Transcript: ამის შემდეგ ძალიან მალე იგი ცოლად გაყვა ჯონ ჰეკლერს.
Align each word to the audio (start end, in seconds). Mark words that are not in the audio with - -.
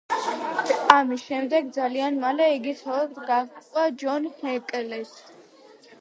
ამის 0.93 1.25
შემდეგ 1.25 1.69
ძალიან 1.75 2.17
მალე 2.23 2.47
იგი 2.55 2.75
ცოლად 2.81 3.15
გაყვა 3.29 3.85
ჯონ 4.05 4.29
ჰეკლერს. 4.41 5.17